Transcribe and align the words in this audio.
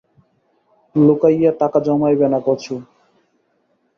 লুকাইয়া 0.95 1.51
টাকা 1.61 1.77
জমাইবে 1.85 2.27
না 2.27 2.39
কচু! 2.45 2.75